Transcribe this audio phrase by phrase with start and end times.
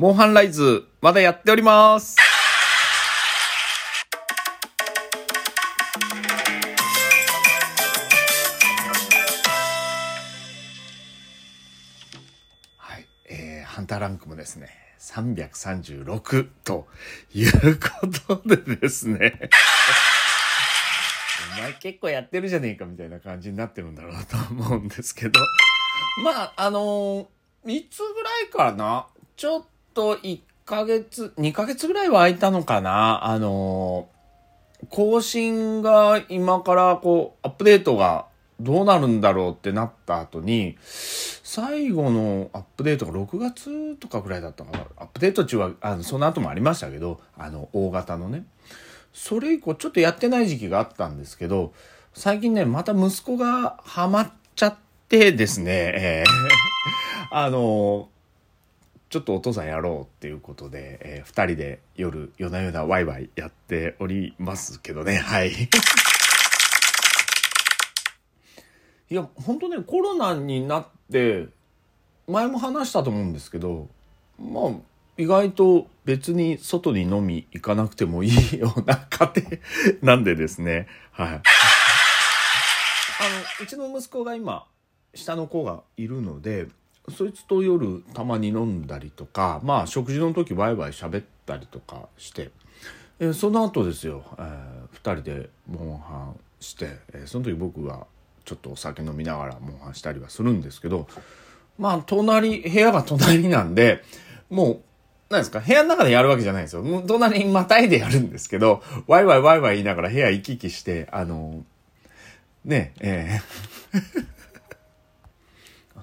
[0.00, 2.16] モンハンライズ、まだやっております。
[12.78, 13.06] はい。
[13.28, 16.88] えー、ハンターランクもですね、336と
[17.34, 17.90] いうこ
[18.38, 19.38] とでですね。
[21.58, 25.38] お前結構やってるじゃねえかみたいな感じになってるんだろうと思うんですけど。
[26.24, 29.06] まあ、あのー、いつぐらいかな
[29.36, 33.26] ちょっとと1ヶ月、2ヶ月ぐらいは空いたのかな？
[33.26, 38.24] あのー、更新が今からこう、アップデートが
[38.60, 44.86] どうなるんだろうってなった後に、最後のアップデートが6月とかぐらいだったかな？
[44.96, 48.44] アップデート中は、あの、その後もありましたけど、あの、大型のね。
[49.12, 51.74] それ以降ちょっとやってない時期があったんですけど、
[52.14, 54.76] 最近ね、また息子がハマっちゃっ
[55.10, 56.30] てですね、えー
[57.32, 58.08] あの
[59.10, 65.50] ちょっとお父さんやろうっていうことで、えー二人で夜、夜な夜なワイワイやっておりますけどね、はい。
[69.10, 71.48] いや、本当ね、コロナになって、
[72.28, 73.88] 前も話したと思うんですけど、
[74.38, 74.70] まあ、
[75.16, 79.50] 意外と別に外に飲み行かなくてもいいような家庭
[80.16, 81.28] なんでですね、はい。
[81.28, 81.42] あの、
[83.60, 84.68] うちの息子が今、
[85.16, 86.68] 下の子がいるので、
[87.08, 92.50] そいつと夜たまに飲んだりとか、まあ食事の時ワイワイ喋ったりとかして、
[93.18, 98.06] えーその後ですよ、えー二人でモンハンして、えーその時僕が
[98.44, 101.06] ちょっとお酒飲みながらモンハンしたりはするんですけど、
[101.78, 104.02] まあ隣、部屋が隣なんで、
[104.50, 107.02] もう、なんですか部屋の中でやるわけじゃないんですよ。
[107.06, 111.64] 隣にまたいでやるんですけど、ワイワイワイワイ言いながら部屋行き来して、あの、
[112.64, 113.40] ねえ、
[113.94, 114.39] えー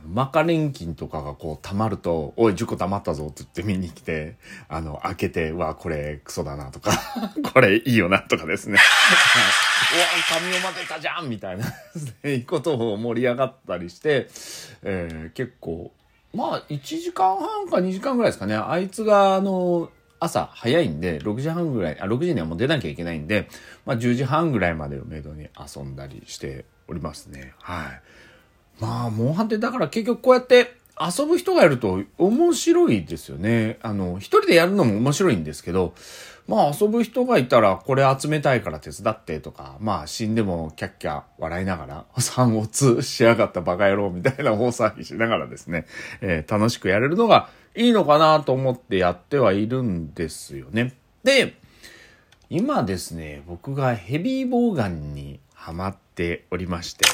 [0.08, 4.36] マカレン菌とかがこう溜まると、おい、10個溜まったぞって言って見に来て、
[4.70, 6.92] あの、開けて、うわ、これクソだなとか、
[7.54, 8.78] これいいよなとかですね。
[8.78, 8.84] は
[9.96, 11.66] い、うわ、髪を待てたじゃんみたいな、
[12.30, 14.28] い いことを盛り上がったりして、
[14.84, 15.92] えー結構、
[16.34, 18.56] まあ、1時間半か2時間ぐらいですかね。
[18.56, 19.90] あいつが、あの、
[20.20, 23.50] 朝早いんで、6時半ぐらい、あ、6時にはもう出なきゃいけないんで、
[23.86, 27.54] まあ10時半ぐらいまでをめどに遊んだりしておりますね。
[27.60, 28.02] はい。
[28.80, 33.78] まあ、モンハンってだから結局こうやって遊ぶ人がいると面白いですよね。
[33.82, 35.94] あの、一人でやるのも面白いんですけど、
[36.48, 45.86] まあ遊ぶ人がいたらこれ集めたいから手伝ってとか、まあ死んでもキャッキャ笑いながら、三を通しやがったバカ野郎みたいな大騒ぎしながらですね、
[46.22, 50.94] えー楽しくやれるのがいいのかなと思ってやってはいるんですよね。
[51.24, 51.56] で、
[52.50, 57.06] 今ですね、僕がヘビーボウガンにハマっておりまして、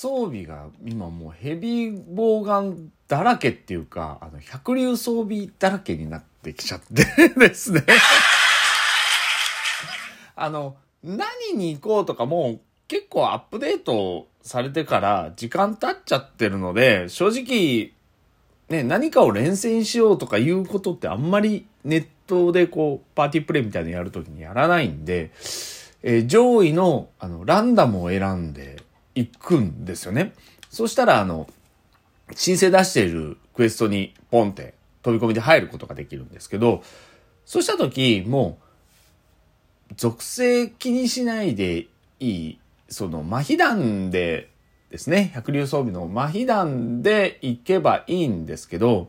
[0.00, 7.84] 装備が今もうヘビーボウガンだらけっていうか、あの、百竜装備だらけになってきちゃってですね。
[10.36, 17.92] あの、何に行こうとかもう結構アップデートされてから時間経っちゃってるので、正直、
[18.70, 25.30] ね、何かを連戦しようとかいうことってあんまりネットでこう、パーティープレイみたいなのやるときにやらないんで、
[26.02, 28.82] えー上位の、あの、ランダムを選んで
[29.14, 30.32] いくんですよね。
[30.70, 31.48] そしたら、あの、
[32.34, 36.82] 申請出しているクエストにポンって飛び込みで入ることができるんですけど、
[37.44, 38.58] そうしたとき、も
[39.90, 41.86] う、属性気にしないで
[42.20, 44.50] いい、その、麻痺弾で
[44.90, 49.08] ですね、百竜装備の麻痺弾で行けばいいんですけど、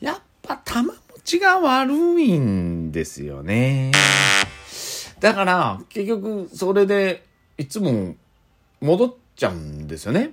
[0.00, 3.92] やっぱ弾持ちが悪いんですよね。
[5.20, 7.24] だから、結局、それで、
[7.58, 8.16] いつも
[8.80, 10.32] 戻っちゃうんですよね。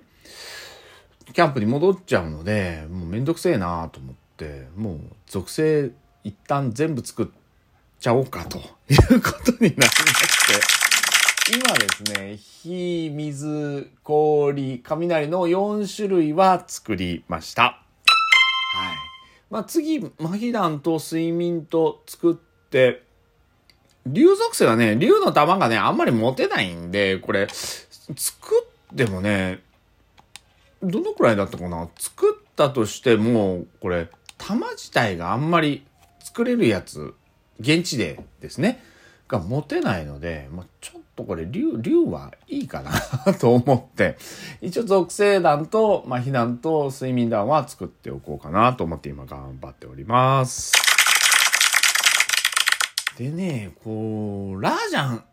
[1.33, 5.91] キャンプに戻っちゃうので、もうめんどくせえなと思って、もう属性
[6.23, 7.27] 一旦全部作っ
[7.99, 8.61] ちゃおうかとい
[9.15, 10.83] うことになりまして、
[11.55, 17.63] 今ですね、火、水、氷、雷の4種類は作りました。
[17.63, 17.75] はい。
[19.49, 22.35] まあ次、麻痺弾と睡眠と作っ
[22.69, 23.03] て、
[24.05, 27.47] 竜属性はね、竜の玉がね、あんまり持てないんで、これ、
[28.15, 29.61] 作ってもね、
[30.81, 31.89] どのくらいだったかな？
[31.97, 35.85] 作ったとしても、これ、玉自体があんまり
[36.19, 37.13] 作れるやつ、
[37.59, 38.83] 現地でですね、
[39.29, 44.17] が持てないので、まあ、ちょっとこれ、竜、竜はいいかな と思って、
[44.61, 50.73] 一応属性弾と、まあ、避難と睡眠弾は作っておこうかなと思って今頑張っております。
[53.17, 55.23] でね、こう、ラージャン、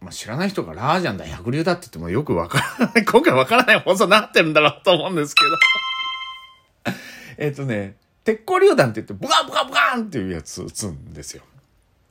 [0.00, 6.94] まあ、知らない人がラージャンだ、百竜だって言ってもよくわからない、 今回わからない放送になってるんだろうと思うんですけど。
[7.38, 11.42] えっとね、鉄鋼榴弾って言って、ブカブカブカーンっていうやつ撃つんですよ。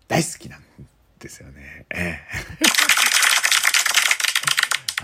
[0.08, 0.64] 大好きなん
[1.20, 1.86] ですよね。
[1.90, 2.28] ええ。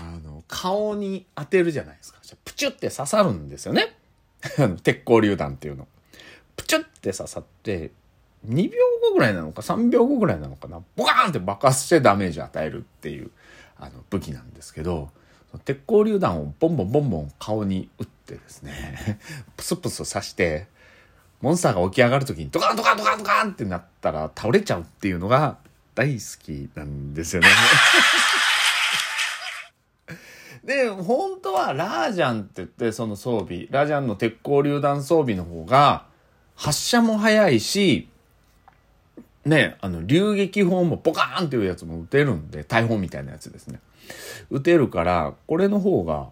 [0.00, 2.18] あの、顔に当てるじゃないですか。
[2.44, 3.96] プチュって刺さるんですよね。
[4.82, 5.88] 鉄鋼榴弾っていうの。
[6.56, 7.92] プチュって刺さって、
[8.48, 10.80] 2秒後ぐらいなのか3秒後ぐらいなのかな。
[10.96, 13.30] ボカーンって爆発してダメージ与えるっていう、
[13.78, 15.10] あの、武器なんですけど、
[15.64, 19.18] 鉄鋼榴弾をボンボンボンボン顔に撃ってですね、
[19.56, 20.66] プスプス刺して、
[21.40, 25.58] モンスターが起き上がる時にドカンドカンドカンドカンってなったら倒れちゃうっていうのが
[25.94, 27.48] 大好きなんですよね。
[30.64, 36.06] で、本当はラージャンって言ってその装備、ラージャンの鉄鋼榴弾装備の方が
[36.56, 38.08] 発射も早いし、
[39.44, 43.80] ね、あの、流撃砲もポカーンっていうやつも撃てるんで、大砲みたいなやつですね。
[44.50, 46.30] 撃てるから、これの方が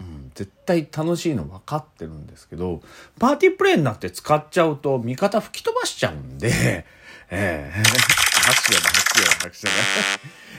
[0.00, 2.82] うん、絶対楽しいの分かってるんですけど、
[3.18, 6.48] パーティープレイになって使っちゃうと味方吹き飛ばしちゃうんで、
[7.30, 7.78] ええー、
[8.40, 9.72] 拍手だ、拍手だ、拍手だ。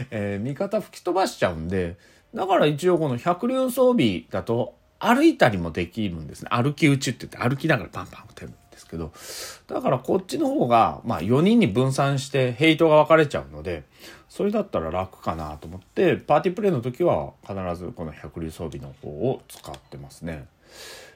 [0.11, 1.97] えー、味方吹き飛ばしちゃうんで、
[2.33, 6.49] だから一応この百竜装備だと歩いたりもできるんですね。
[6.51, 8.51] 歩き打ちって言って歩きながらパンパン打てる
[8.89, 9.11] けど、
[9.67, 13.83] だからこっちの方が、まあ4人に分散してヘイトが分かれちゃうので、
[14.29, 20.45] それだったら楽かなと思ってパーティープレイの時は必ずこの百竜装備の方を使ってますね。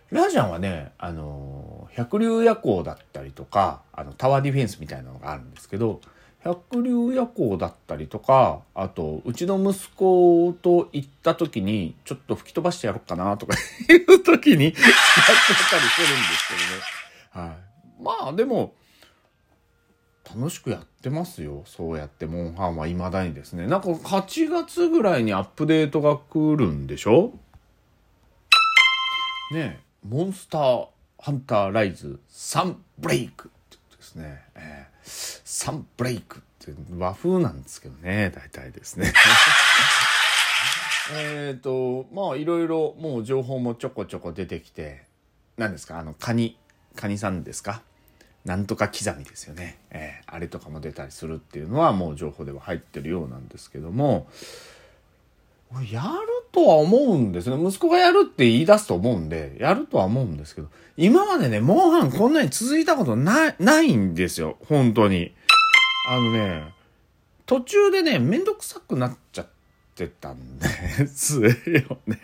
[0.09, 6.01] ラジャンはね、あの、百竜夜行だったりとか、あの、タワーディフェンスみたいなのがあるんですけど、
[6.43, 16.47] 百竜夜行だったりとか、あと、うちの息子と行った時に、ちょっと吹き飛ばしてやろうかなとかいう時に使ってたりするんです
[17.33, 17.47] けどね。
[17.47, 17.62] はい。
[18.03, 18.75] まあ、でも、
[20.35, 21.63] 楽しくやってますよ。
[21.65, 23.67] そうやってモンハンは未だにですね。
[23.67, 27.33] なんか8月ぐらいにアップデートが来るんでしょ？
[29.51, 30.87] ねえ、モンスター
[31.19, 34.41] ハンターライズ3ブレイクってことですね。
[34.55, 39.11] えー、3ブレイクって和風なんですけどね、大体ですね。
[41.15, 45.03] えっと、まあいろいろもう情報もちょこちょこ出てきて、
[45.57, 45.99] 何ですか？
[45.99, 46.57] あの、カニ、
[46.95, 47.81] カニさんですか？
[48.45, 54.27] なんとか刻みですよね、えー、あれとかも出たりするっていうのはもう情報では入ってるようなんですけども。
[55.91, 56.07] やる
[56.51, 57.57] とは思うんですね。
[57.59, 60.67] 息子がやるって言い出すと思うんでやるとは思うんですけど。
[60.97, 64.57] 今までねモンハンこんなに続いたことないないんですよ。
[64.67, 65.33] 本当に。
[66.09, 66.73] あのね
[67.45, 69.47] 途中でねめんどくさくなっちゃっ
[69.95, 70.67] てたんで
[71.07, 71.49] すよ
[72.05, 72.19] ね。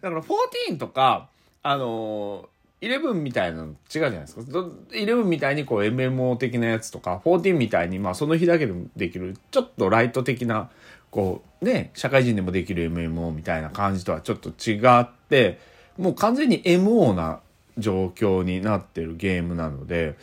[0.00, 1.28] だから14とか
[1.62, 4.40] あのー11みたいなの違うじゃないですか。
[4.42, 10.70] 11みたいにこう MMO 的なやつとか、14みたいにまあその日だけでもできる、ちょっとライト的な、
[11.10, 15.58] こうね、社会人でもできる MMO みたいな感じとはちょっと違って、
[15.98, 17.40] もう完全に MO な
[17.76, 20.16] 状況になってるゲームなので、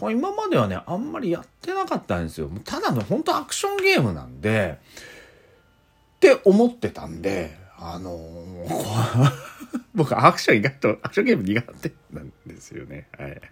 [0.00, 2.50] まあ、今まではね、あんまりやってなかったんですよ。
[2.64, 4.78] ただの本当アクションゲームなんで、
[6.16, 9.53] って思ってたんで、あのー
[9.94, 13.08] 僕アクション意外と、アクションゲーム苦手なんですよね。
[13.18, 13.34] はい。
[13.34, 13.48] だか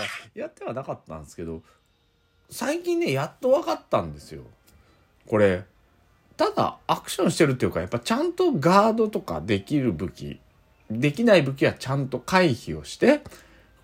[0.00, 1.62] ら、やってはなかったんですけど、
[2.50, 4.42] 最近ね、やっと分かったんですよ。
[5.26, 5.64] これ、
[6.36, 10.40] ただアクションしてるっていうか、やっぱちゃんとガードとかできる武器、
[10.90, 13.22] できない武器はちゃんと回避をして、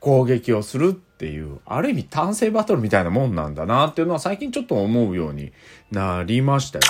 [0.00, 5.52] 攻撃をするっていう、ある意味単性バトルみたいなもんなんだなっていうのは最近ちょっと思うように
[5.90, 6.88] なりましたよね。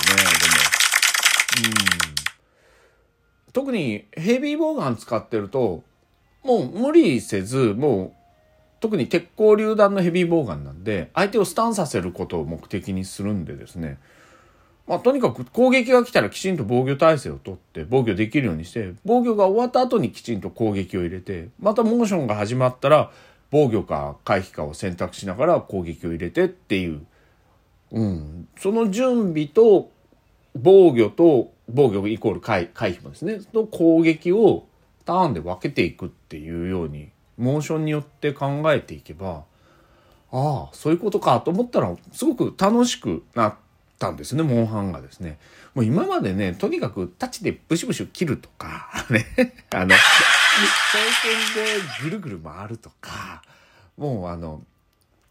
[1.63, 1.73] でも。
[2.13, 2.18] うん。
[3.53, 5.83] 特にヘビーボウガン使ってると、
[6.43, 8.11] もう無理せず、もう、
[8.79, 13.97] 特に鉄鋼榴弾のヘビーボウガンなんで、相手をスタンさせることを目的にするんでですね、
[14.89, 23.11] まあ、とにかく攻撃が来たらきちんと防御体制をとって防御できるようにして防御が終わった後にきちんと攻撃を入れてまたモーションが始まったら
[23.51, 27.05] 防御か回避かを選択しながら攻撃を入れてっていう、
[27.91, 29.91] うん、その準備と
[30.55, 34.67] 防御と防御イコール回回避もですね、と攻撃を
[35.05, 39.43] ターンで分けていくっていうように、モーションによって考えていけば、
[40.31, 43.55] ああ、そういうことかと思ったら、すごく楽しくなっ
[43.97, 45.39] たんですね、モンハンがですね。
[45.73, 49.25] もう今までね、とにかくタッチでブシブシ切るとか、 ね、
[49.71, 49.97] あの、 挑
[51.53, 53.41] 戦でぐるぐる回るとか、
[53.97, 54.63] もうあの、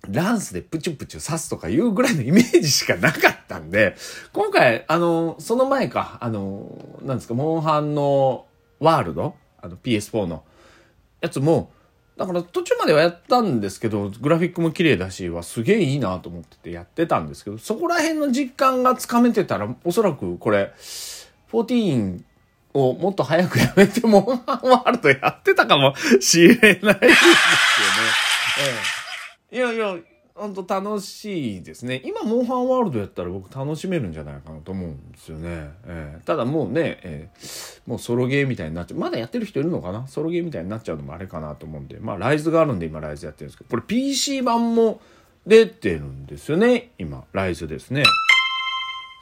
[0.07, 3.97] ランスでプチュプチュ刺すとかいうぐらいのイメージしかなかったんで、
[4.33, 8.47] 今回、あの、その前か、あの、なんですか、モンハンの
[8.79, 10.45] ワールドあの PS4 の
[11.21, 11.73] やつも、
[12.17, 20.73] だから途中まではやったんですけど、グラフィックも綺麗だし、はすげえいいなと思っててやってたんですけど、そこら辺の実感がつかめてたら、おそらくこれ、
[21.53, 22.23] 14
[22.75, 26.99] をもっと早くやめて、モンハンワールドやってたかもしれないですよね。
[28.61, 28.98] ええ、
[29.51, 29.97] いやいや、
[30.35, 32.03] ほんと楽しいですね。
[32.05, 35.71] 今、モンハンワールドやったら僕楽しめるんじゃないかなと思うんですよね。
[35.87, 37.41] ええ、ただもうね、ええ、
[37.87, 38.99] もうソロゲーみたいになっちゃう。
[38.99, 40.07] まだやってる人いるのかな？
[40.07, 41.99] ソロゲーみたいになっちゃうのもあれかなと思うんで。
[41.99, 45.01] まあ、ライズがあるんで今ライズやってるんですけど、これ PC 版も
[45.47, 46.91] 出てるんですよね。
[46.99, 48.05] 今、ライズですね。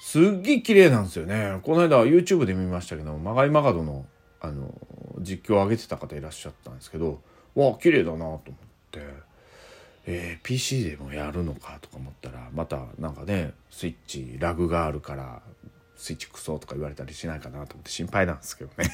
[0.01, 1.61] すっげえ綺麗なんですよね。
[1.63, 4.07] この間 YouTube で見ましたけど、まがいまがどの、
[4.41, 4.75] あの、
[5.21, 7.21] 実況を上げてた方いらっしゃったんですけど、
[7.55, 8.41] わあ、綺麗だなと思っ
[8.91, 9.26] て。
[10.07, 15.43] えー、PC でもやるのかとか思ったらまたなんかねスイッチラグがあるから
[15.97, 18.91] スイッチクソとか言われたりしないかなと思って心配なんですけどね。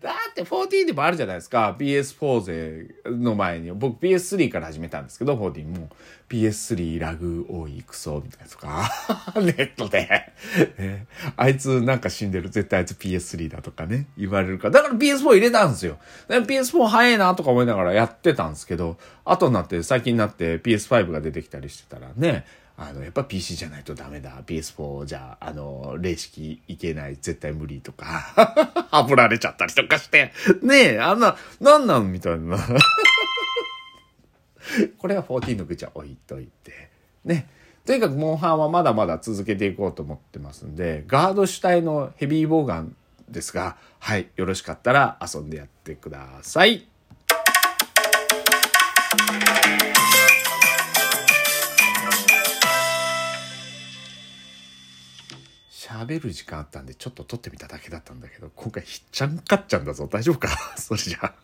[0.00, 1.76] だって14でもあるじゃないですか。
[1.78, 3.72] PS4 勢の前に。
[3.72, 5.88] 僕 PS3 から始めたんですけど、14も
[6.28, 8.90] PS3 ラグ多いクソみたいなとか、
[9.40, 10.08] ネットで、
[10.78, 11.06] ね、
[11.36, 12.50] あいつなんか死んでる。
[12.50, 14.70] 絶対あいつ PS3 だとかね、言われるから。
[14.70, 15.98] だから PS4 入れたんですよ。
[16.28, 22.44] PS4 早いなとか思いながらやってたんですけど、後になって、最近になって PS5 が出てきたりしてたらね、
[22.76, 24.42] あの、やっぱ PC じゃないとダメだ。
[24.46, 27.16] PS4 じゃ、あの、霊式いけない。
[27.20, 28.06] 絶対無理とか、
[28.90, 30.32] はぶられちゃったりとかして。
[30.62, 32.58] ねえ、あんな、なんなんみたいな。
[34.98, 36.90] これは14の口は置いといて。
[37.24, 37.48] ね。
[37.84, 42.94] とにかく、モンハンはまだまだ続けていこうと思ってますんで、ガード主体のヘビーボーガン
[43.28, 46.86] ですが、はい、よろしかったら遊んでやってください。
[55.90, 60.06] 喋る時間あったんでちょっと撮ってみただけだったんだけど、今回ひっちゃんかっちゃんだぞ。
[60.10, 60.48] 大丈夫か？
[60.78, 61.34] それじゃあ。